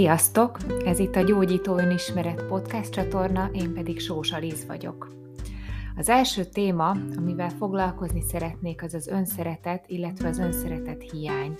[0.00, 0.58] Sziasztok!
[0.84, 5.12] Ez itt a Gyógyító Önismeret podcast csatorna, én pedig Sós Aliz vagyok.
[5.96, 11.58] Az első téma, amivel foglalkozni szeretnék, az az önszeretet, illetve az önszeretet hiány.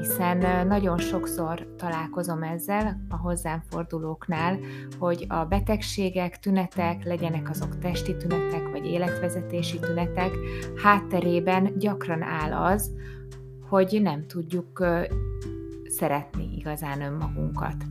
[0.00, 4.58] Hiszen nagyon sokszor találkozom ezzel a hozzám fordulóknál,
[4.98, 10.30] hogy a betegségek, tünetek, legyenek azok testi tünetek vagy életvezetési tünetek,
[10.82, 12.90] hátterében gyakran áll az,
[13.68, 14.84] hogy nem tudjuk
[15.92, 17.84] szeretni igazán önmagunkat.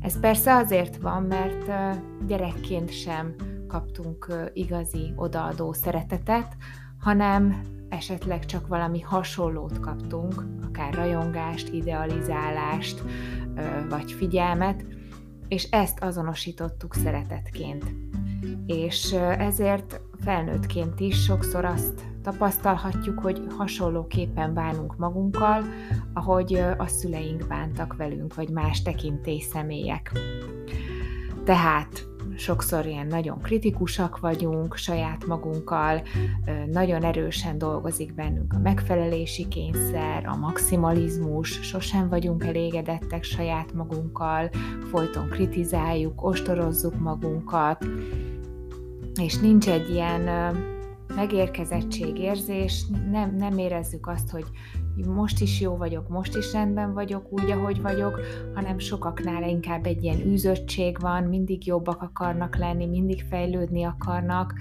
[0.00, 1.70] Ez persze azért van, mert
[2.26, 3.34] gyerekként sem
[3.68, 6.56] kaptunk igazi odaadó szeretetet,
[6.98, 13.02] hanem esetleg csak valami hasonlót kaptunk, akár rajongást, idealizálást,
[13.88, 14.84] vagy figyelmet,
[15.48, 17.84] és ezt azonosítottuk szeretetként.
[18.66, 25.64] És ezért felnőttként is sokszor azt tapasztalhatjuk, hogy hasonlóképpen bánunk magunkkal,
[26.14, 30.12] ahogy a szüleink bántak velünk, vagy más tekintély személyek.
[31.44, 36.02] Tehát sokszor ilyen nagyon kritikusak vagyunk saját magunkkal,
[36.70, 44.50] nagyon erősen dolgozik bennünk a megfelelési kényszer, a maximalizmus, sosem vagyunk elégedettek saját magunkkal,
[44.90, 47.86] folyton kritizáljuk, ostorozzuk magunkat,
[49.20, 50.54] és nincs egy ilyen
[51.16, 54.44] megérkezettségérzés, nem, nem érezzük azt, hogy
[55.06, 58.20] most is jó vagyok, most is rendben vagyok úgy, ahogy vagyok,
[58.54, 64.54] hanem sokaknál inkább egy ilyen űzöttség van, mindig jobbak akarnak lenni, mindig fejlődni akarnak.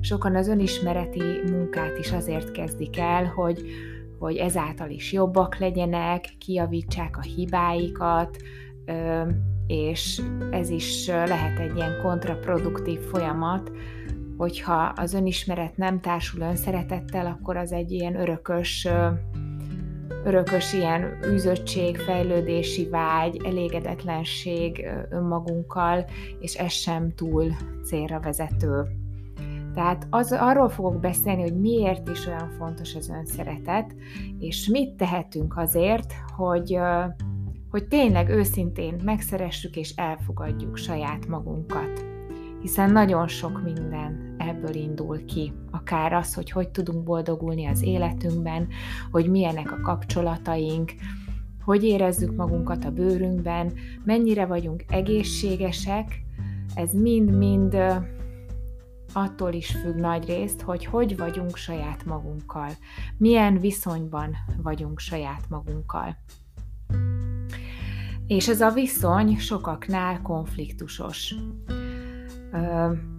[0.00, 3.62] Sokan az önismereti munkát is azért kezdik el, hogy,
[4.18, 8.36] hogy ezáltal is jobbak legyenek, kijavítsák a hibáikat,
[9.66, 13.70] és ez is lehet egy ilyen kontraproduktív folyamat,
[14.38, 18.88] hogyha az önismeret nem társul önszeretettel, akkor az egy ilyen örökös,
[20.24, 26.04] örökös ilyen űzöttség, fejlődési vágy, elégedetlenség önmagunkkal,
[26.40, 27.52] és ez sem túl
[27.84, 28.86] célra vezető.
[29.74, 33.94] Tehát az, arról fogok beszélni, hogy miért is olyan fontos az önszeretet,
[34.38, 36.78] és mit tehetünk azért, hogy,
[37.70, 42.17] hogy tényleg őszintén megszeressük és elfogadjuk saját magunkat
[42.60, 45.52] hiszen nagyon sok minden ebből indul ki.
[45.70, 48.68] Akár az, hogy hogy tudunk boldogulni az életünkben,
[49.10, 50.92] hogy milyenek a kapcsolataink,
[51.64, 53.72] hogy érezzük magunkat a bőrünkben,
[54.04, 56.22] mennyire vagyunk egészségesek,
[56.74, 57.76] ez mind-mind
[59.12, 62.70] attól is függ nagy részt, hogy hogy vagyunk saját magunkkal,
[63.16, 66.16] milyen viszonyban vagyunk saját magunkkal.
[68.26, 71.34] És ez a viszony sokaknál konfliktusos.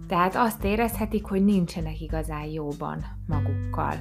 [0.06, 3.94] Tehát azt érezhetik, hogy nincsenek igazán jóban magukkal.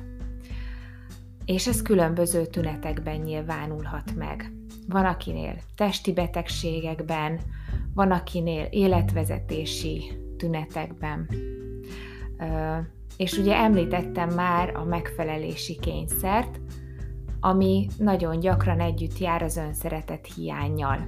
[1.46, 4.54] És ez különböző tünetekben nyilvánulhat meg.
[4.88, 7.40] Van akinél testi betegségekben,
[7.94, 11.30] van akinél életvezetési tünetekben.
[13.18, 16.60] És ugye említettem már a megfelelési kényszert,
[17.40, 21.08] ami nagyon gyakran együtt jár az önszeretet hiányjal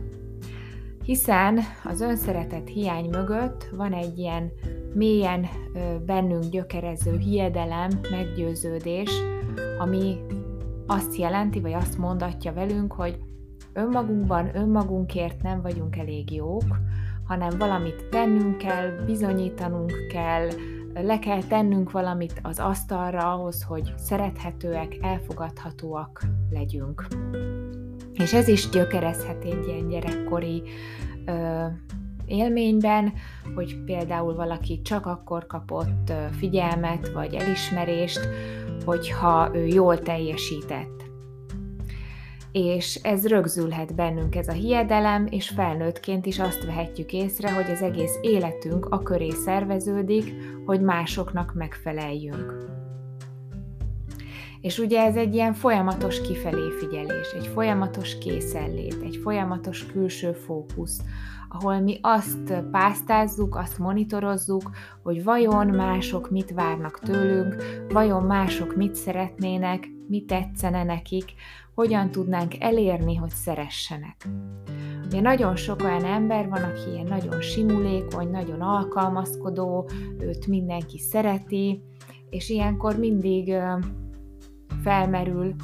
[1.04, 4.52] hiszen az önszeretet hiány mögött van egy ilyen
[4.94, 5.48] mélyen
[6.06, 9.12] bennünk gyökerező hiedelem, meggyőződés,
[9.80, 10.18] ami
[10.88, 13.20] azt jelenti, vagy azt mondatja velünk, hogy
[13.74, 16.78] önmagunkban, önmagunkért nem vagyunk elég jók,
[17.28, 20.48] hanem valamit tennünk kell, bizonyítanunk kell,
[20.94, 27.08] le kell tennünk valamit az asztalra ahhoz, hogy szerethetőek, elfogadhatóak legyünk.
[28.22, 30.64] És ez is gyökerezhet egy ilyen gyerekkori
[31.26, 31.66] ö,
[32.26, 33.14] élményben,
[33.56, 38.20] hogy például valaki csak akkor kapott figyelmet vagy elismerést,
[38.86, 41.04] hogyha ő jól teljesített.
[42.52, 47.82] És ez rögzülhet bennünk ez a hiedelem, és felnőttként is azt vehetjük észre, hogy az
[47.82, 50.34] egész életünk a köré szerveződik,
[50.66, 52.81] hogy másoknak megfeleljünk.
[54.62, 61.02] És ugye ez egy ilyen folyamatos kifelé figyelés, egy folyamatos készenlét, egy folyamatos külső fókusz,
[61.50, 64.70] ahol mi azt pásztázzuk, azt monitorozzuk,
[65.04, 67.56] hogy vajon mások mit várnak tőlünk,
[67.90, 71.34] vajon mások mit szeretnének, mit tetszene nekik,
[71.76, 74.28] hogyan tudnánk elérni, hogy szeressenek.
[75.06, 81.84] Ugye nagyon sok olyan ember van, aki ilyen nagyon simulékony, nagyon alkalmazkodó, őt mindenki szereti,
[82.30, 83.54] és ilyenkor mindig
[84.82, 85.56] felmerül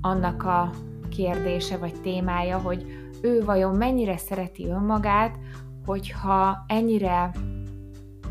[0.00, 0.70] annak a
[1.08, 2.84] kérdése vagy témája, hogy
[3.22, 5.38] ő vajon mennyire szereti önmagát,
[5.86, 7.30] hogyha ennyire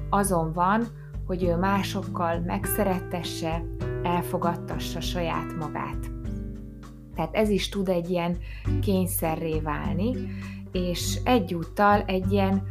[0.09, 0.83] azon van,
[1.27, 3.63] hogy ő másokkal megszerettesse,
[4.03, 6.11] elfogadtassa saját magát.
[7.15, 8.37] Tehát ez is tud egy ilyen
[8.81, 10.15] kényszerré válni,
[10.71, 12.63] és egyúttal egy ilyen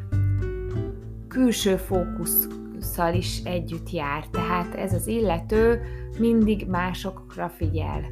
[1.28, 4.26] külső fókusszal is együtt jár.
[4.26, 5.80] Tehát ez az illető
[6.18, 8.04] mindig másokra figyel,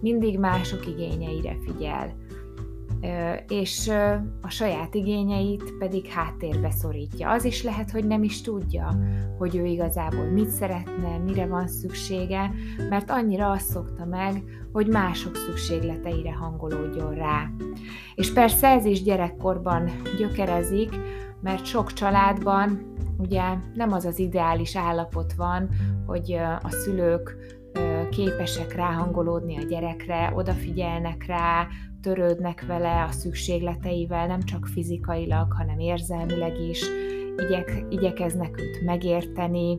[0.00, 2.28] mindig mások igényeire figyel
[3.48, 3.88] és
[4.40, 7.30] a saját igényeit pedig háttérbe szorítja.
[7.30, 8.98] Az is lehet, hogy nem is tudja,
[9.38, 12.50] hogy ő igazából mit szeretne, mire van szüksége,
[12.88, 14.42] mert annyira azt szokta meg,
[14.72, 17.50] hogy mások szükségleteire hangolódjon rá.
[18.14, 20.90] És persze ez is gyerekkorban gyökerezik,
[21.42, 23.42] mert sok családban ugye
[23.74, 25.68] nem az az ideális állapot van,
[26.06, 26.32] hogy
[26.62, 27.36] a szülők
[28.10, 31.66] képesek ráhangolódni a gyerekre, odafigyelnek rá,
[32.02, 36.84] törődnek vele a szükségleteivel, nem csak fizikailag, hanem érzelmileg is,
[37.36, 39.78] igyek, igyekeznek őt megérteni,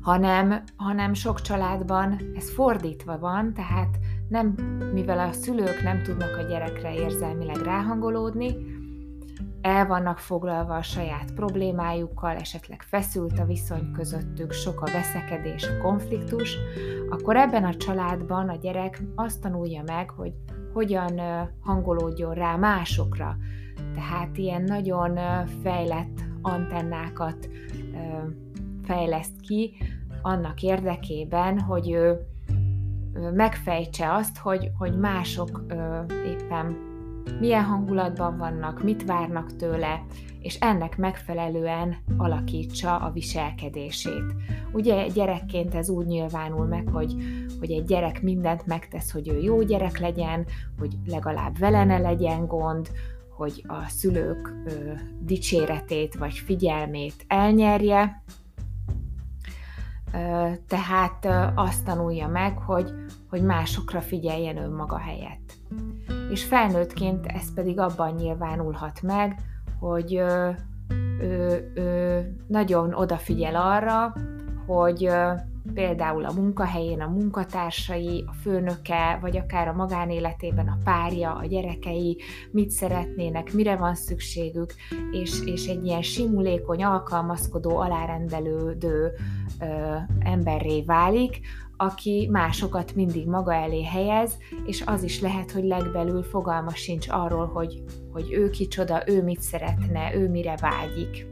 [0.00, 3.98] hanem, hanem sok családban ez fordítva van, tehát
[4.28, 4.46] nem,
[4.92, 8.56] mivel a szülők nem tudnak a gyerekre érzelmileg ráhangolódni,
[9.68, 15.82] el vannak foglalva a saját problémájukkal, esetleg feszült a viszony közöttük, sok a veszekedés, a
[15.82, 16.56] konfliktus,
[17.10, 20.32] akkor ebben a családban a gyerek azt tanulja meg, hogy
[20.72, 21.20] hogyan
[21.60, 23.36] hangolódjon rá másokra.
[23.94, 25.18] Tehát ilyen nagyon
[25.62, 27.48] fejlett antennákat
[28.84, 29.76] fejleszt ki
[30.22, 32.26] annak érdekében, hogy ő
[33.34, 35.64] megfejtse azt, hogy, hogy mások
[36.26, 36.87] éppen
[37.40, 40.02] milyen hangulatban vannak, mit várnak tőle,
[40.40, 44.34] és ennek megfelelően alakítsa a viselkedését.
[44.72, 47.14] Ugye gyerekként ez úgy nyilvánul meg, hogy,
[47.58, 50.46] hogy egy gyerek mindent megtesz, hogy ő jó gyerek legyen,
[50.78, 52.90] hogy legalább vele ne legyen gond,
[53.36, 58.22] hogy a szülők ö, dicséretét vagy figyelmét elnyerje,
[60.12, 62.90] ö, tehát ö, azt tanulja meg, hogy,
[63.30, 65.52] hogy másokra figyeljen önmaga helyett.
[66.30, 69.40] És felnőttként ez pedig abban nyilvánulhat meg,
[69.80, 70.50] hogy ö,
[71.20, 74.14] ö, ö, nagyon odafigyel arra,
[74.66, 75.10] hogy
[75.74, 82.16] például a munkahelyén a munkatársai, a főnöke, vagy akár a magánéletében a párja, a gyerekei
[82.50, 84.74] mit szeretnének, mire van szükségük,
[85.10, 89.12] és, és egy ilyen simulékony, alkalmazkodó, alárendelődő
[89.60, 91.40] ö, emberré válik,
[91.80, 97.46] aki másokat mindig maga elé helyez, és az is lehet, hogy legbelül fogalma sincs arról,
[97.46, 97.82] hogy,
[98.12, 101.26] hogy ő kicsoda, ő mit szeretne, ő mire vágyik.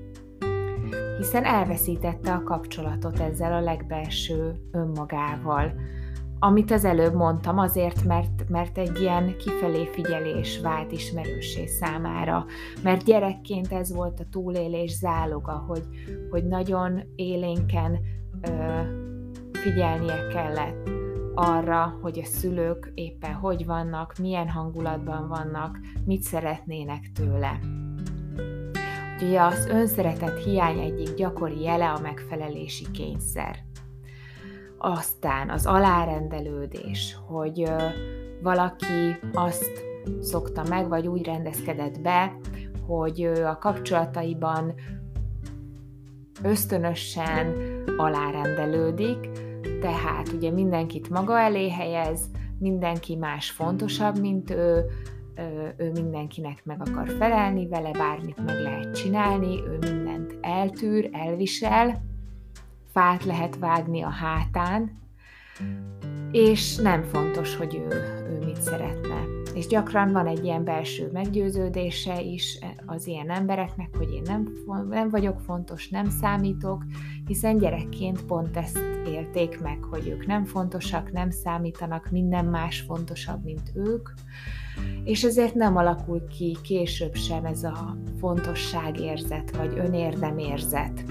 [1.19, 5.73] Hiszen elveszítette a kapcsolatot ezzel a legbelső önmagával.
[6.39, 12.45] Amit az előbb mondtam, azért, mert, mert egy ilyen kifelé figyelés vált ismerősé számára.
[12.83, 15.83] Mert gyerekként ez volt a túlélés záloga, hogy,
[16.31, 17.99] hogy nagyon élénken
[18.43, 18.81] ö,
[19.67, 20.91] figyelnie kellett
[21.35, 27.59] arra, hogy a szülők éppen hogy vannak, milyen hangulatban vannak, mit szeretnének tőle.
[29.23, 33.57] Ugye az önszeretet hiány egyik gyakori jele a megfelelési kényszer.
[34.79, 37.71] Aztán az alárendelődés, hogy
[38.43, 39.85] valaki azt
[40.21, 42.37] szokta meg, vagy úgy rendezkedett be,
[42.87, 44.75] hogy a kapcsolataiban
[46.43, 47.55] ösztönösen
[47.97, 49.46] alárendelődik,
[49.81, 54.85] tehát ugye mindenkit maga elé helyez, mindenki más fontosabb, mint ő,
[55.77, 62.03] ő mindenkinek meg akar felelni, vele bármit meg lehet csinálni, ő mindent eltűr, elvisel,
[62.93, 64.99] fát lehet vágni a hátán,
[66.31, 67.95] és nem fontos, hogy ő,
[68.31, 69.36] ő mit szeretne.
[69.57, 74.53] És gyakran van egy ilyen belső meggyőződése is az ilyen embereknek, hogy én nem,
[74.89, 76.85] nem vagyok fontos, nem számítok,
[77.27, 83.45] hiszen gyerekként pont ezt élték meg, hogy ők nem fontosak, nem számítanak, minden más fontosabb,
[83.45, 84.09] mint ők,
[85.05, 91.05] és ezért nem alakul ki később sem ez a fontosságérzet vagy önérdemérzet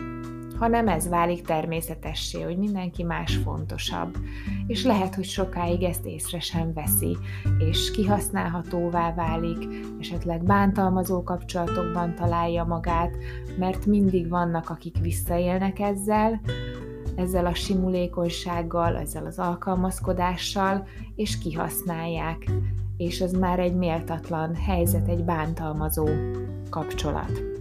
[0.57, 4.17] hanem ez válik természetessé, hogy mindenki más fontosabb,
[4.67, 7.17] és lehet, hogy sokáig ezt észre sem veszi,
[7.57, 9.67] és kihasználhatóvá válik,
[9.99, 13.17] esetleg bántalmazó kapcsolatokban találja magát,
[13.57, 16.41] mert mindig vannak, akik visszaélnek ezzel,
[17.15, 22.51] ezzel a simulékonysággal, ezzel az alkalmazkodással, és kihasználják,
[22.97, 26.07] és ez már egy méltatlan helyzet, egy bántalmazó
[26.69, 27.54] kapcsolat.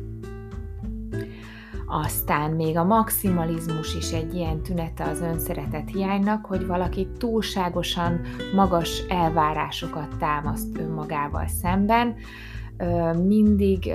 [1.86, 8.20] Aztán még a maximalizmus is egy ilyen tünete az önszeretet hiánynak, hogy valaki túlságosan
[8.54, 12.14] magas elvárásokat támaszt önmagával szemben,
[13.26, 13.92] mindig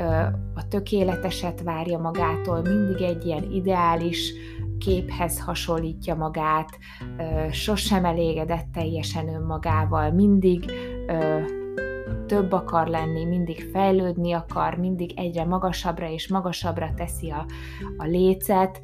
[0.55, 4.33] a tökéleteset várja magától, mindig egy ilyen ideális
[4.77, 6.69] képhez hasonlítja magát,
[7.51, 10.71] sosem elégedett teljesen önmagával, mindig
[12.27, 17.45] több akar lenni, mindig fejlődni akar, mindig egyre magasabbra és magasabbra teszi a,
[17.97, 18.81] a lécet,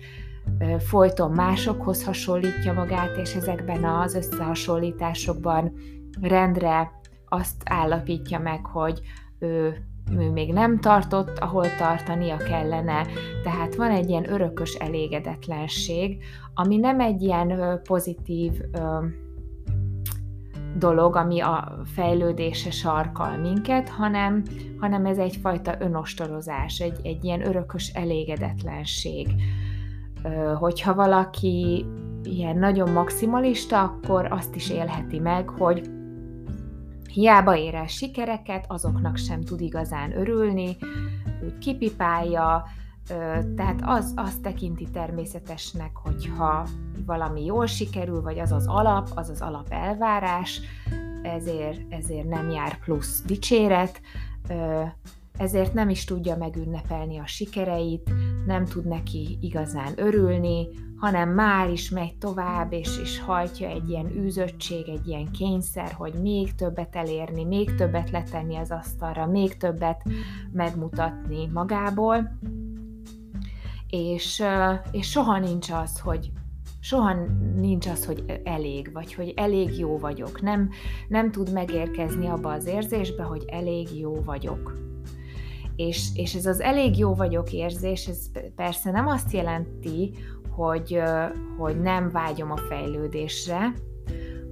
[0.77, 5.73] folyton másokhoz hasonlítja magát, és ezekben az összehasonlításokban
[6.21, 6.91] rendre
[7.29, 9.01] azt állapítja meg, hogy
[9.39, 9.85] ő,
[10.17, 13.07] ő még nem tartott, ahol tartania kellene.
[13.43, 18.51] Tehát van egy ilyen örökös elégedetlenség, ami nem egy ilyen pozitív
[20.77, 24.43] dolog, ami a fejlődése sarkal minket, hanem,
[24.79, 29.27] hanem ez egyfajta önostorozás, egy, egy ilyen örökös elégedetlenség.
[30.55, 31.85] Hogyha valaki
[32.23, 35.89] ilyen nagyon maximalista, akkor azt is élheti meg, hogy
[37.13, 40.77] hiába ér el sikereket, azoknak sem tud igazán örülni,
[41.43, 42.63] úgy kipipálja,
[43.55, 46.67] tehát az, az tekinti természetesnek, hogyha
[47.05, 50.61] valami jól sikerül, vagy az az alap, az az alap elvárás,
[51.23, 54.01] ezért, ezért nem jár plusz dicséret,
[55.37, 58.11] ezért nem is tudja megünnepelni a sikereit,
[58.45, 64.11] nem tud neki igazán örülni, hanem már is megy tovább, és, és hajtja egy ilyen
[64.17, 70.03] űzöttség, egy ilyen kényszer, hogy még többet elérni, még többet letenni az asztalra, még többet
[70.51, 72.37] megmutatni magából,
[73.95, 74.43] és,
[74.91, 76.31] és soha nincs az, hogy
[76.79, 77.13] soha
[77.55, 80.41] nincs az, hogy elég, vagy hogy elég jó vagyok.
[80.41, 80.69] Nem,
[81.07, 84.77] nem tud megérkezni abba az érzésbe, hogy elég jó vagyok.
[85.75, 88.19] És, és ez az elég jó vagyok érzés, ez
[88.55, 90.11] persze nem azt jelenti,
[90.49, 91.01] hogy,
[91.57, 93.73] hogy nem vágyom a fejlődésre,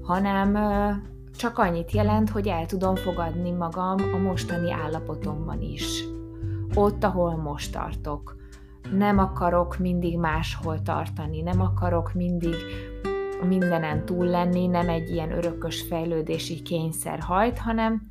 [0.02, 0.58] hanem
[1.38, 6.04] csak annyit jelent, hogy el tudom fogadni magam a mostani állapotomban is.
[6.76, 8.43] Ott, ahol most tartok
[8.92, 12.56] nem akarok mindig máshol tartani, nem akarok mindig
[13.48, 18.08] mindenen túl lenni, nem egy ilyen örökös fejlődési kényszer hajt, hanem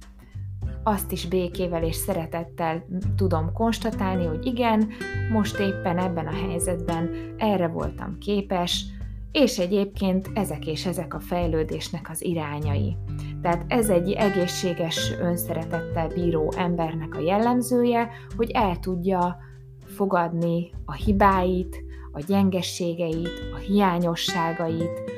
[0.82, 2.84] azt is békével és szeretettel
[3.16, 4.88] tudom konstatálni, hogy igen,
[5.32, 8.84] most éppen ebben a helyzetben erre voltam képes,
[9.32, 12.96] és egyébként ezek és ezek a fejlődésnek az irányai.
[13.42, 19.38] Tehát ez egy egészséges önszeretettel bíró embernek a jellemzője, hogy el tudja
[19.94, 25.10] fogadni a hibáit, a gyengességeit, a hiányosságait,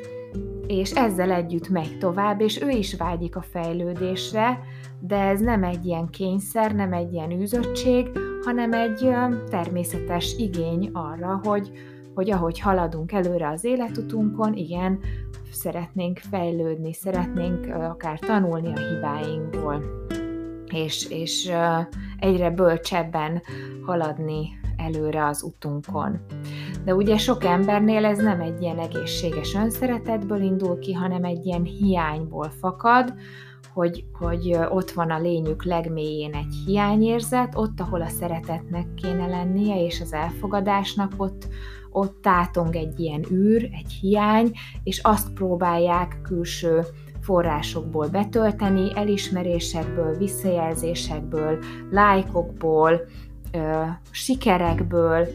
[0.67, 4.61] és ezzel együtt megy tovább, és ő is vágyik a fejlődésre,
[5.01, 8.11] de ez nem egy ilyen kényszer, nem egy ilyen űzöttség,
[8.45, 9.09] hanem egy
[9.49, 11.71] természetes igény arra, hogy,
[12.15, 14.99] hogy ahogy haladunk előre az életutunkon, igen,
[15.51, 20.07] szeretnénk fejlődni, szeretnénk akár tanulni a hibáinkból,
[20.73, 21.53] és, és
[22.19, 23.43] egyre bölcsebben
[23.87, 26.21] haladni előre az utunkon.
[26.85, 31.63] De ugye sok embernél ez nem egy ilyen egészséges önszeretetből indul ki, hanem egy ilyen
[31.65, 33.15] hiányból fakad,
[33.75, 39.85] hogy, hogy ott van a lényük legmélyén egy hiányérzet, ott, ahol a szeretetnek kéne lennie,
[39.85, 41.49] és az elfogadásnak ott,
[41.91, 44.51] ott tátong egy ilyen űr, egy hiány,
[44.83, 46.83] és azt próbálják külső
[47.21, 51.59] forrásokból betölteni, elismerésekből, visszajelzésekből,
[51.91, 53.01] lájkokból,
[54.11, 55.29] sikerekből,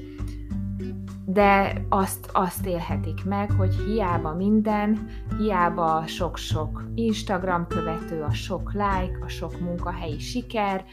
[1.26, 9.18] de azt, azt élhetik meg, hogy hiába minden, hiába sok-sok Instagram követő, a sok like,
[9.22, 10.86] a sok munkahelyi siker,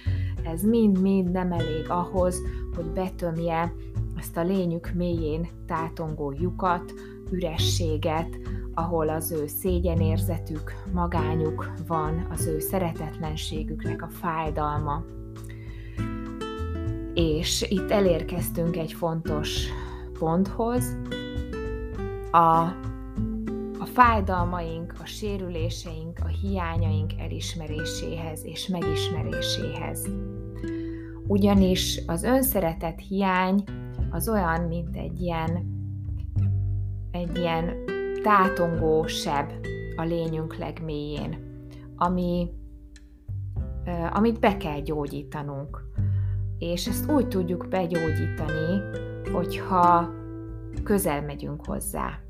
[0.45, 2.40] ez mind-mind nem elég ahhoz,
[2.75, 3.73] hogy betömje
[4.18, 6.92] ezt a lényük mélyén tátongó lyukat,
[7.30, 8.38] ürességet,
[8.75, 15.04] ahol az ő szégyenérzetük, magányuk van, az ő szeretetlenségüknek a fájdalma.
[17.17, 19.67] És itt elérkeztünk egy fontos
[20.19, 20.97] ponthoz,
[22.31, 22.61] a,
[23.79, 30.09] a fájdalmaink, a sérüléseink, a hiányaink elismeréséhez és megismeréséhez.
[31.27, 33.65] Ugyanis az önszeretet hiány
[34.11, 35.67] az olyan, mint egy ilyen,
[37.11, 37.75] egy ilyen
[38.23, 39.53] tátongó seb
[39.97, 41.37] a lényünk legmélyén,
[41.97, 42.51] ami,
[44.13, 45.85] amit be kell gyógyítanunk
[46.59, 48.83] és ezt úgy tudjuk begyógyítani,
[49.33, 50.11] hogyha
[50.83, 52.21] közel megyünk hozzá.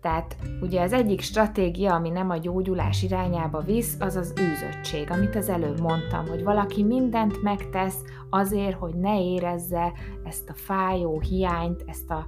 [0.00, 5.36] Tehát ugye az egyik stratégia, ami nem a gyógyulás irányába visz, az az űzöttség, amit
[5.36, 9.92] az előbb mondtam, hogy valaki mindent megtesz azért, hogy ne érezze
[10.24, 12.26] ezt a fájó hiányt, ezt, a,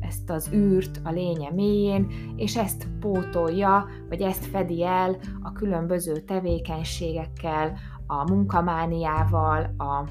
[0.00, 6.20] ezt az űrt a lénye mélyén, és ezt pótolja, vagy ezt fedi el a különböző
[6.20, 10.04] tevékenységekkel, a munkamániával, a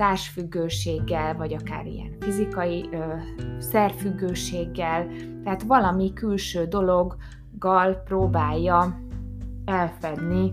[0.00, 3.14] társfüggőséggel, vagy akár ilyen fizikai ö,
[3.58, 5.06] szerfüggőséggel,
[5.44, 9.00] tehát valami külső dologgal próbálja
[9.64, 10.52] elfedni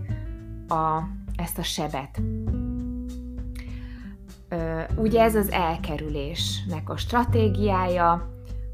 [0.68, 1.02] a,
[1.36, 2.20] ezt a sebet.
[4.96, 8.28] Ugye ez az elkerülésnek a stratégiája,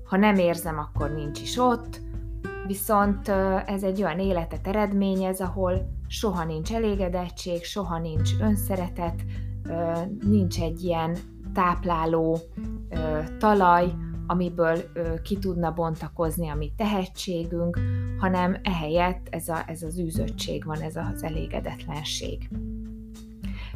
[0.04, 2.00] ha nem érzem, akkor nincs is ott,
[2.66, 3.28] viszont
[3.66, 9.22] ez egy olyan életet eredményez, ahol soha nincs elégedettség, soha nincs önszeretet,
[10.28, 11.16] nincs egy ilyen
[11.52, 12.38] tápláló
[13.38, 13.92] talaj,
[14.26, 14.78] amiből
[15.22, 17.80] ki tudna bontakozni a mi tehetségünk,
[18.18, 22.48] hanem ehelyett ez, a, ez az űzöttség van, ez az elégedetlenség.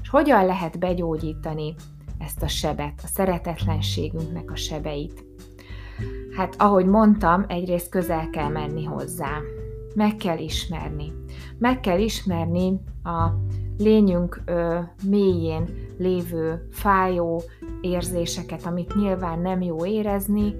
[0.02, 1.74] És hogyan lehet begyógyítani
[2.18, 5.24] ezt a sebet, a szeretetlenségünknek a sebeit?
[6.36, 9.38] Hát ahogy mondtam, egyrészt közel kell menni hozzá.
[9.94, 11.12] Meg kell ismerni.
[11.58, 13.30] Meg kell ismerni a
[13.78, 15.68] lényünk ö, mélyén
[15.98, 17.42] lévő fájó
[17.80, 20.54] érzéseket, amit nyilván nem jó érezni,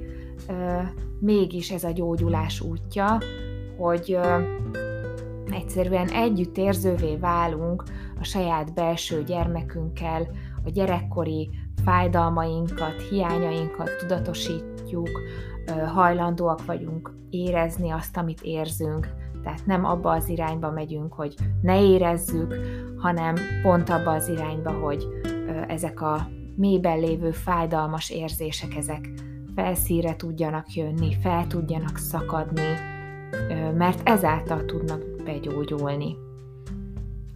[0.49, 0.79] ö,
[1.21, 3.19] mégis ez a gyógyulás útja,
[3.79, 4.43] hogy ö,
[5.51, 7.83] egyszerűen együtt érzővé válunk
[8.21, 10.29] a saját belső gyermekünkkel,
[10.65, 11.51] a gyerekkori
[11.85, 15.11] fájdalmainkat, hiányainkat tudatosítjuk,
[15.95, 19.09] hajlandóak vagyunk érezni azt, amit érzünk.
[19.43, 22.55] Tehát nem abba az irányba megyünk, hogy ne érezzük,
[22.97, 25.07] hanem pont abba az irányba, hogy
[25.69, 29.09] ezek a mélyben lévő fájdalmas érzések, ezek
[29.55, 32.75] felszíre tudjanak jönni, fel tudjanak szakadni,
[33.77, 36.17] mert ezáltal tudnak begyógyulni.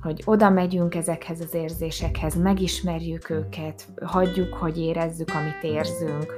[0.01, 6.35] Hogy oda megyünk ezekhez az érzésekhez, megismerjük őket, hagyjuk, hogy érezzük, amit érzünk,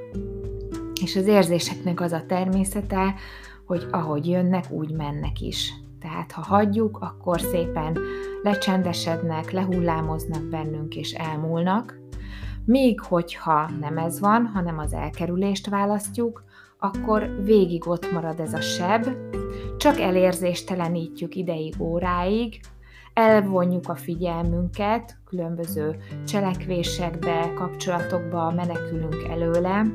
[1.02, 3.14] és az érzéseknek az a természete,
[3.66, 5.73] hogy ahogy jönnek, úgy mennek is.
[6.00, 7.99] Tehát ha hagyjuk, akkor szépen
[8.42, 11.99] lecsendesednek, lehullámoznak bennünk és elmúlnak.
[12.64, 16.44] Míg hogyha nem ez van, hanem az elkerülést választjuk,
[16.78, 19.06] akkor végig ott marad ez a seb,
[19.76, 22.61] csak elérzéstelenítjük ideig, óráig,
[23.14, 25.96] elvonjuk a figyelmünket, különböző
[26.27, 29.87] cselekvésekbe, kapcsolatokba menekülünk előle,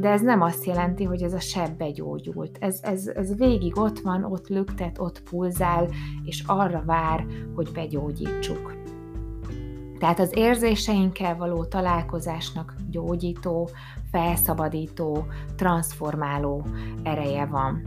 [0.00, 2.56] de ez nem azt jelenti, hogy ez a seb begyógyult.
[2.60, 5.88] Ez, ez, ez végig ott van, ott lüktet, ott pulzál,
[6.24, 8.74] és arra vár, hogy begyógyítsuk.
[9.98, 13.68] Tehát az érzéseinkkel való találkozásnak gyógyító,
[14.10, 16.66] felszabadító, transformáló
[17.02, 17.82] ereje van.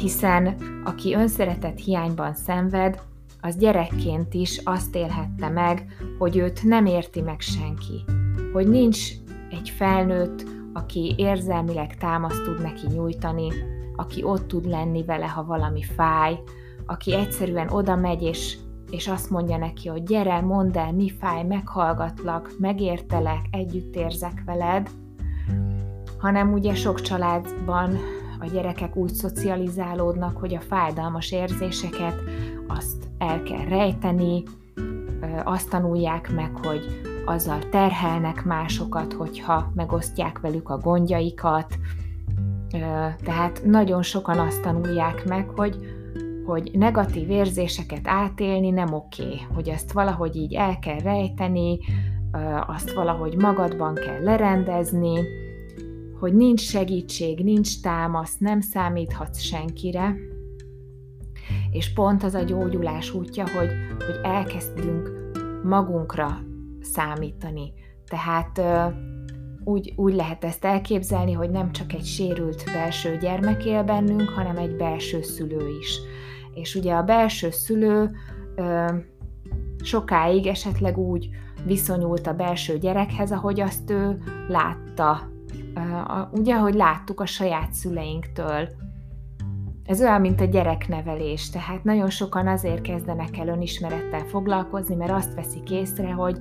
[0.00, 3.00] Hiszen aki önszeretet hiányban szenved,
[3.40, 5.86] az gyerekként is azt élhette meg,
[6.18, 8.04] hogy őt nem érti meg senki,
[8.52, 9.10] hogy nincs
[9.50, 13.48] egy felnőtt, aki érzelmileg támaszt tud neki nyújtani,
[13.96, 16.38] aki ott tud lenni vele, ha valami fáj,
[16.86, 18.56] aki egyszerűen oda megy és,
[18.90, 24.90] és azt mondja neki, hogy gyere, mondd el, mi fáj, meghallgatlak, megértelek, együtt érzek veled,
[26.18, 27.96] hanem ugye sok családban
[28.40, 32.14] a gyerekek úgy szocializálódnak, hogy a fájdalmas érzéseket
[32.66, 34.42] azt el kell rejteni,
[35.44, 41.78] azt tanulják meg, hogy azzal terhelnek másokat, hogyha megosztják velük a gondjaikat.
[43.24, 45.78] Tehát nagyon sokan azt tanulják meg, hogy,
[46.46, 51.78] hogy negatív érzéseket átélni nem oké, okay, hogy ezt valahogy így el kell rejteni,
[52.66, 55.20] azt valahogy magadban kell lerendezni,
[56.20, 60.14] hogy nincs segítség, nincs támasz, nem számíthatsz senkire,
[61.70, 63.70] és pont az a gyógyulás útja, hogy,
[64.06, 65.10] hogy elkezdünk
[65.62, 66.46] magunkra
[66.92, 67.72] számítani.
[68.06, 68.60] Tehát
[69.64, 74.56] úgy, úgy lehet ezt elképzelni, hogy nem csak egy sérült belső gyermek él bennünk, hanem
[74.56, 76.00] egy belső szülő is.
[76.54, 78.10] És ugye a belső szülő
[79.82, 81.28] sokáig esetleg úgy
[81.64, 85.30] viszonyult a belső gyerekhez, ahogy azt ő látta.
[86.30, 88.68] Ugye, ahogy láttuk a saját szüleinktől.
[89.84, 95.34] Ez olyan, mint a gyereknevelés, tehát nagyon sokan azért kezdenek el önismerettel foglalkozni, mert azt
[95.34, 96.38] veszik észre, hogy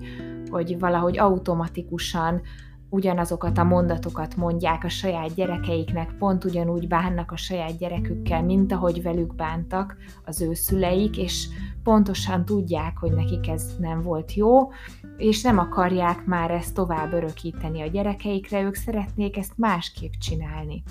[0.49, 2.41] hogy valahogy automatikusan
[2.89, 9.01] ugyanazokat a mondatokat mondják a saját gyerekeiknek, pont ugyanúgy bánnak a saját gyerekükkel, mint ahogy
[9.01, 11.47] velük bántak az ő szüleik, és
[11.83, 14.71] pontosan tudják, hogy nekik ez nem volt jó,
[15.17, 20.83] és nem akarják már ezt tovább örökíteni a gyerekeikre, ők szeretnék ezt másképp csinálni.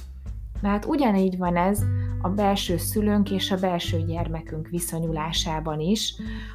[0.61, 1.85] Na hát ugyanígy van ez
[2.23, 6.14] a belső szülőnk és a belső gyermekünk viszonyulásában is,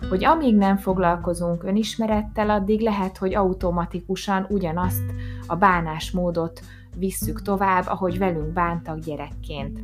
[0.10, 5.04] hogy amíg nem foglalkozunk önismerettel, addig lehet, hogy automatikusan ugyanazt
[5.48, 6.62] a bánásmódot
[6.96, 9.80] visszük tovább, ahogy velünk bántak gyerekként.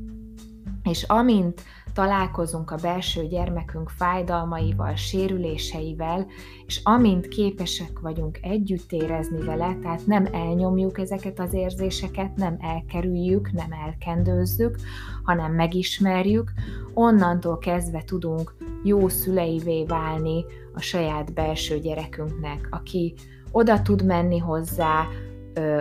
[0.83, 1.61] És amint
[1.97, 6.27] találkozunk a belső gyermekünk fájdalmaival, sérüléseivel,
[6.65, 13.51] és amint képesek vagyunk együtt érezni vele, tehát nem elnyomjuk ezeket az érzéseket, nem elkerüljük,
[13.51, 14.75] nem elkendőzzük,
[15.23, 16.51] hanem megismerjük,
[16.93, 23.13] onnantól kezdve tudunk jó szüleivé válni a saját belső gyerekünknek, aki
[23.51, 25.07] oda tud menni hozzá,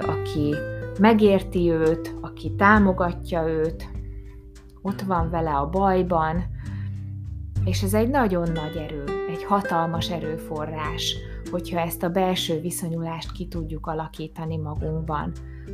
[0.01, 0.55] aki
[0.99, 3.96] megérti őt, aki támogatja őt,
[4.87, 6.45] ott van vele a bajban,
[7.65, 11.17] és ez egy nagyon nagy erő, egy hatalmas erőforrás,
[11.51, 15.33] hogyha ezt a belső viszonyulást ki tudjuk alakítani magunkban,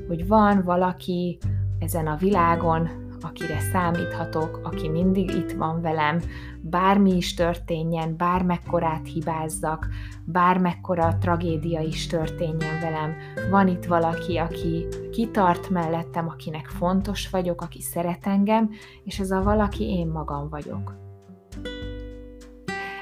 [0.09, 1.39] hogy van valaki
[1.79, 2.89] ezen a világon,
[3.25, 6.21] akire számíthatok, aki mindig itt van velem,
[6.61, 9.89] bármi is történjen, bármekkorát hibázzak,
[10.25, 13.15] bármekkora tragédia is történjen velem,
[13.51, 18.71] van itt valaki, aki kitart mellettem, akinek fontos vagyok, aki szeret engem,
[19.05, 21.01] és ez a valaki én magam vagyok.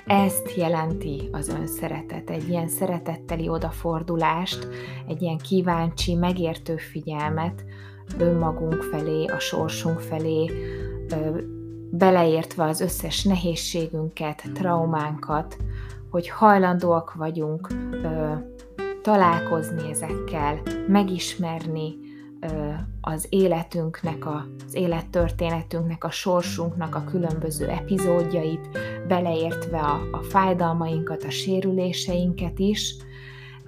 [0.07, 4.69] Ezt jelenti az önszeretet, egy ilyen szeretetteli odafordulást,
[5.07, 7.65] egy ilyen kíváncsi, megértő figyelmet
[8.19, 10.51] önmagunk felé, a sorsunk felé,
[11.91, 15.57] beleértve az összes nehézségünket, traumánkat,
[16.11, 17.69] hogy hajlandóak vagyunk
[19.03, 21.95] találkozni ezekkel, megismerni,
[23.01, 28.69] az életünknek, az élettörténetünknek, a sorsunknak a különböző epizódjait,
[29.09, 32.95] beleértve a, a fájdalmainkat, a sérüléseinket is.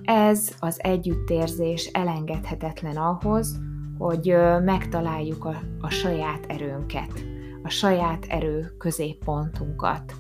[0.03, 3.59] Ez az együttérzés elengedhetetlen ahhoz,
[4.03, 7.25] hogy megtaláljuk a, a saját erőnket,
[7.63, 10.15] a saját erő középpontunkat,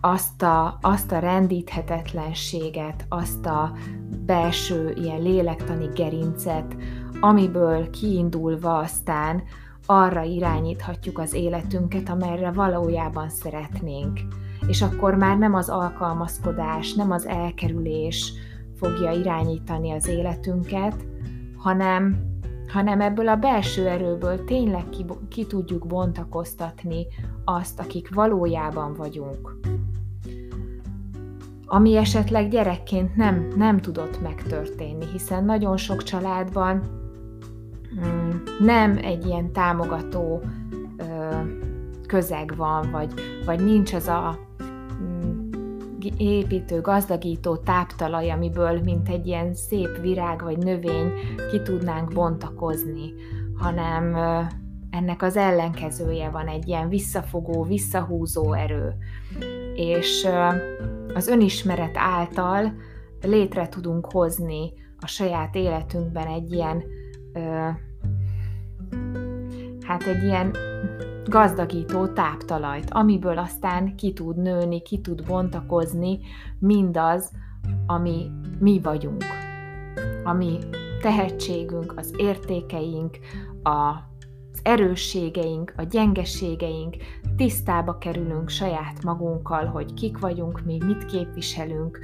[0.00, 3.72] azt a, azt a rendíthetetlenséget, azt a
[4.26, 6.76] belső ilyen lélektani gerincet,
[7.20, 9.42] amiből kiindulva aztán
[9.86, 14.20] arra irányíthatjuk az életünket, amelyre valójában szeretnénk.
[14.66, 18.32] És akkor már nem az alkalmazkodás, nem az elkerülés
[18.76, 21.06] fogja irányítani az életünket,
[21.56, 22.31] hanem,
[22.72, 27.06] hanem ebből a belső erőből tényleg ki, ki tudjuk bontakoztatni
[27.44, 29.60] azt, akik valójában vagyunk.
[31.66, 37.00] Ami esetleg gyerekként nem, nem tudott megtörténni, hiszen nagyon sok családban
[38.00, 40.42] Mm, nem egy ilyen támogató
[42.06, 43.12] közeg van, vagy,
[43.44, 44.38] vagy nincs az a
[46.16, 51.12] építő, gazdagító táptalaj, amiből mint egy ilyen szép virág vagy növény
[51.50, 53.12] ki tudnánk bontakozni,
[53.54, 54.14] hanem
[54.90, 58.94] ennek az ellenkezője van, egy ilyen visszafogó, visszahúzó erő.
[59.74, 60.28] És
[61.14, 62.72] az önismeret által
[63.20, 66.82] létre tudunk hozni a saját életünkben egy ilyen
[69.80, 70.56] hát egy ilyen
[71.32, 76.18] gazdagító táptalajt, amiből aztán ki tud nőni, ki tud bontakozni
[76.58, 77.30] mindaz,
[77.86, 79.24] ami mi vagyunk.
[80.24, 80.58] Ami
[81.00, 83.18] tehetségünk, az értékeink,
[83.62, 86.96] az erősségeink, a gyengeségeink,
[87.36, 91.98] tisztába kerülünk saját magunkkal, hogy kik vagyunk mi, mit képviselünk,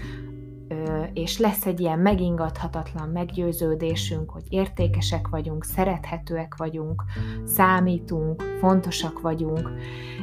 [1.12, 7.04] és lesz egy ilyen megingathatatlan meggyőződésünk, hogy értékesek vagyunk, szerethetőek vagyunk,
[7.44, 9.70] számítunk, fontosak vagyunk,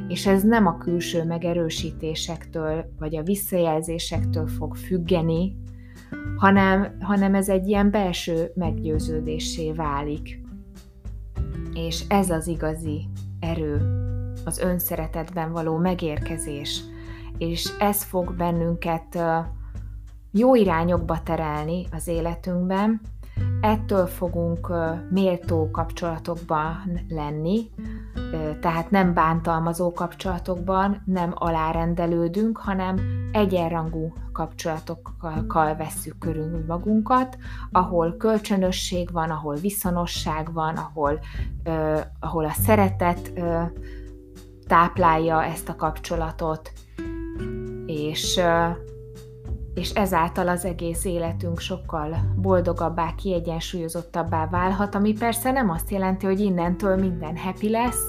[0.07, 5.55] és ez nem a külső megerősítésektől vagy a visszajelzésektől fog függeni,
[6.35, 10.41] hanem, hanem ez egy ilyen belső meggyőződésé válik.
[11.73, 13.81] És ez az igazi erő,
[14.45, 16.81] az önszeretetben való megérkezés,
[17.37, 19.19] és ez fog bennünket
[20.37, 23.01] jó irányokba terelni az életünkben,
[23.61, 24.73] ettől fogunk
[25.09, 27.69] méltó kapcsolatokban lenni,
[28.61, 32.99] tehát nem bántalmazó kapcsolatokban, nem alárendelődünk, hanem
[33.31, 37.37] egyenrangú kapcsolatokkal vesszük körül magunkat,
[37.71, 41.19] ahol kölcsönösség van, ahol viszonosság van, ahol,
[42.19, 43.31] ahol a szeretet
[44.67, 46.71] táplálja ezt a kapcsolatot,
[47.85, 48.39] és
[49.75, 56.39] és ezáltal az egész életünk sokkal boldogabbá, kiegyensúlyozottabbá válhat, ami persze nem azt jelenti, hogy
[56.39, 58.03] innentől minden happy lesz,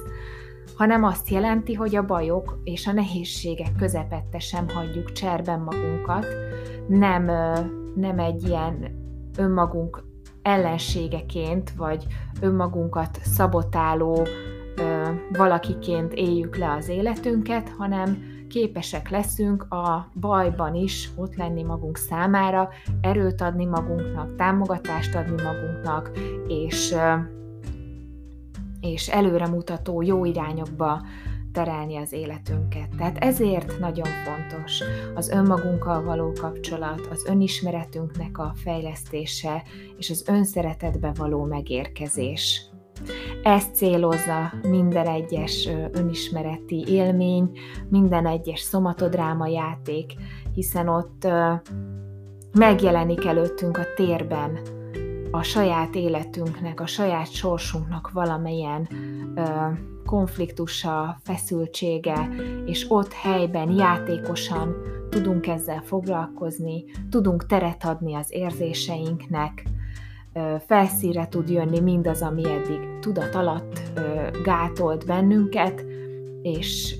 [0.77, 6.27] hanem azt jelenti, hogy a bajok és a nehézségek közepette sem hagyjuk cserben magunkat,
[6.89, 7.25] nem,
[7.95, 9.05] nem egy ilyen
[9.37, 10.05] önmagunk
[10.43, 12.07] ellenségeként, vagy
[12.41, 14.27] önmagunkat szabotáló
[15.33, 22.69] valakiként éljük le az életünket, hanem képesek leszünk a bajban is ott lenni magunk számára,
[23.01, 26.11] erőt adni magunknak, támogatást adni magunknak,
[26.49, 26.95] és,
[28.81, 31.03] és előremutató jó irányokba
[31.57, 32.89] terelni az életünket.
[32.99, 34.83] Tehát ezért nagyon fontos
[35.15, 39.63] az önmagunkkal való kapcsolat, az önismeretünknek a fejlesztése
[39.99, 42.71] és az önszeretetbe való megérkezés.
[43.47, 47.51] Ezt célozza minden egyes önismereti élmény,
[47.89, 50.15] minden egyes szomatodráma játék,
[50.55, 51.29] hiszen ott
[52.53, 54.59] megjelenik előttünk a térben
[55.31, 58.89] a saját életünknek, a saját sorsunknak valamilyen
[60.07, 62.29] konfliktusa, feszültsége,
[62.65, 64.77] és ott helyben játékosan
[65.11, 69.63] tudunk ezzel foglalkozni, tudunk teret adni az érzéseinknek,
[70.67, 73.83] felszíre tud jönni mindaz, ami eddig tudat alatt
[74.45, 75.85] gátolt bennünket,
[76.43, 76.97] és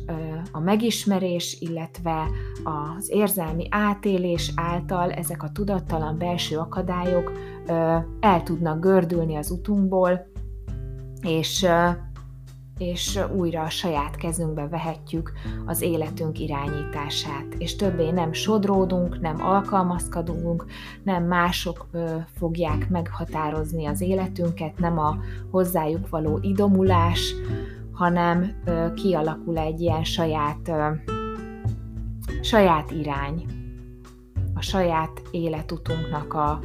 [0.53, 2.27] a megismerés, illetve
[2.65, 7.33] az érzelmi átélés által ezek a tudattalan belső akadályok
[8.21, 10.27] el tudnak gördülni az utunkból,
[11.23, 11.67] és
[12.79, 15.33] és újra a saját kezünkbe vehetjük
[15.67, 20.67] az életünk irányítását, és többé nem sodródunk, nem alkalmazkodunk,
[21.03, 21.87] nem mások
[22.39, 25.19] fogják meghatározni az életünket, nem a
[25.51, 27.35] hozzájuk való idomulás,
[27.93, 28.63] hanem
[28.95, 30.71] kialakul egy ilyen saját,
[32.41, 33.47] saját irány,
[34.55, 36.61] a saját életutunknak a,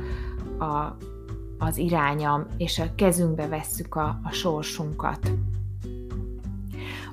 [0.63, 0.97] a,
[1.57, 5.31] az iránya, és a kezünkbe vesszük a, a sorsunkat.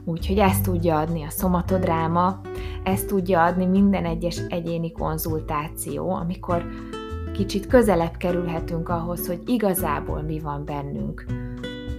[0.09, 2.41] Úgyhogy ezt tudja adni a szomatodráma,
[2.83, 6.65] ezt tudja adni minden egyes egyéni konzultáció, amikor
[7.33, 11.27] kicsit közelebb kerülhetünk ahhoz, hogy igazából mi van bennünk.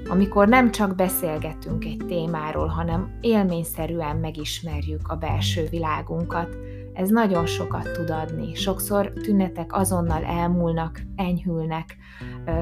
[0.07, 6.57] Amikor nem csak beszélgetünk egy témáról, hanem élményszerűen megismerjük a belső világunkat,
[6.93, 8.55] ez nagyon sokat tud adni.
[8.55, 11.97] Sokszor tünetek azonnal elmúlnak, enyhülnek,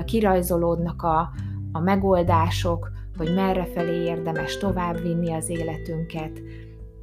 [0.05, 1.29] kirajzolódnak a,
[1.71, 6.41] a megoldások, hogy merre felé érdemes továbbvinni az életünket,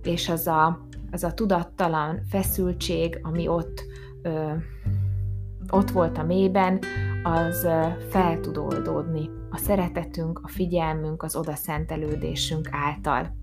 [0.03, 3.85] és az a, az a tudattalan feszültség, ami ott,
[4.23, 4.53] ö,
[5.71, 6.79] ott volt a mélyben,
[7.23, 13.37] az ö, fel tud oldódni a szeretetünk, a figyelmünk, az odaszentelődésünk által.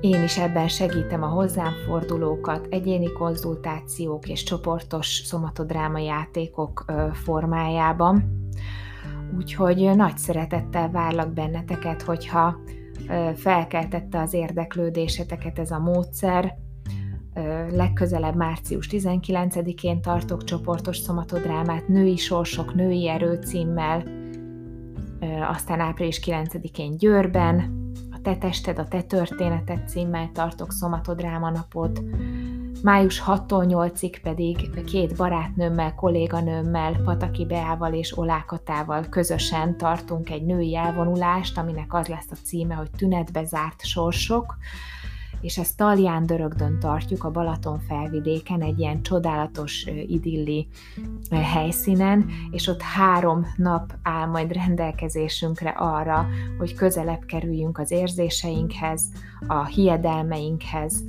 [0.00, 8.44] Én is ebben segítem a hozzám fordulókat, egyéni konzultációk és csoportos szomatodráma játékok formájában
[9.36, 12.56] Úgyhogy nagy szeretettel várlak benneteket, hogyha
[13.34, 16.54] felkeltette az érdeklődéseteket ez a módszer.
[17.70, 24.02] Legközelebb március 19-én tartok csoportos szomatodrámát Női Sorsok, Női Erő címmel,
[25.50, 32.02] aztán április 9-én Győrben, a Te tested, a Te történeted címmel tartok szomatodráma napot,
[32.84, 40.76] Május 6-tól 8-ig pedig két barátnőmmel, kolléganőmmel, Pataki Beával és Olákatával közösen tartunk egy női
[40.76, 44.56] elvonulást, aminek az lesz a címe, hogy Tünetbe zárt sorsok,
[45.40, 50.68] és ezt Talján Dörögdön tartjuk a Balaton felvidéken, egy ilyen csodálatos idilli
[51.30, 56.26] helyszínen, és ott három nap áll majd rendelkezésünkre arra,
[56.58, 59.02] hogy közelebb kerüljünk az érzéseinkhez,
[59.46, 61.04] a hiedelmeinkhez,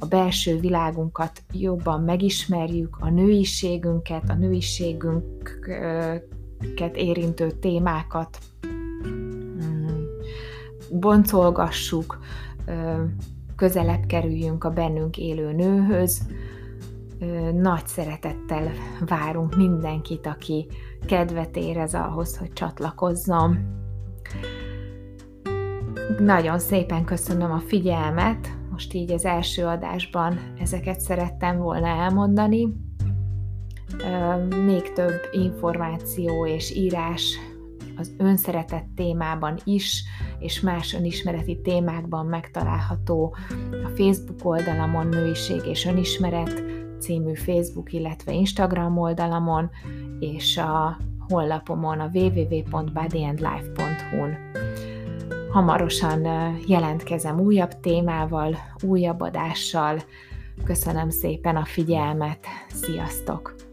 [0.00, 10.04] a belső világunkat jobban megismerjük, a nőiségünket, a nőiségünket érintő témákat mm,
[10.90, 12.18] boncolgassuk,
[13.56, 16.22] közelebb kerüljünk a bennünk élő nőhöz.
[17.54, 18.70] Nagy szeretettel
[19.06, 20.66] várunk mindenkit, aki
[21.06, 23.78] kedvet érez ahhoz, hogy csatlakozzon.
[26.18, 32.68] Nagyon szépen köszönöm a figyelmet, most így az első adásban ezeket szerettem volna elmondani.
[34.64, 37.38] Még több információ és írás
[37.96, 40.04] az önszeretet témában is,
[40.38, 43.34] és más önismereti témákban megtalálható
[43.84, 46.62] a Facebook oldalamon Nőiség és Önismeret
[46.98, 49.70] című Facebook, illetve Instagram oldalamon,
[50.18, 50.96] és a
[51.28, 54.36] honlapomon a www.bodyandlife.hu-n.
[55.50, 56.22] Hamarosan
[56.66, 59.98] jelentkezem újabb témával, újabb adással.
[60.64, 63.69] Köszönöm szépen a figyelmet, sziasztok!